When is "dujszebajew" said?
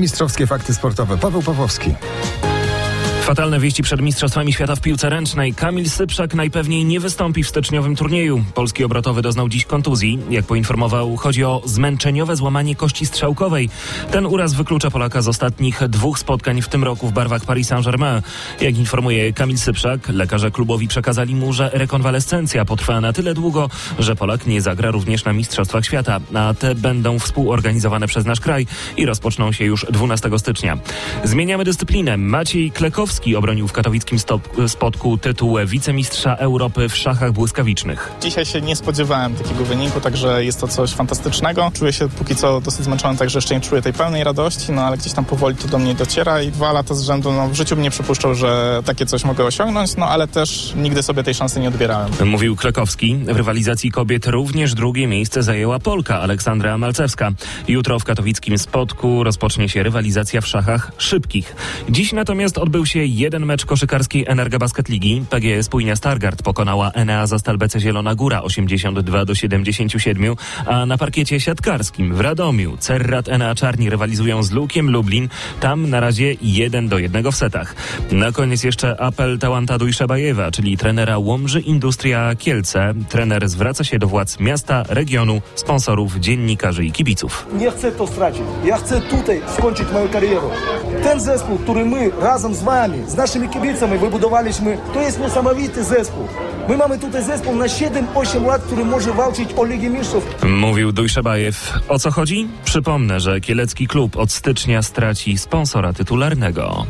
100.92-101.72